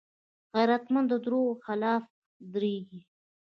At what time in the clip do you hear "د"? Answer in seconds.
1.11-1.13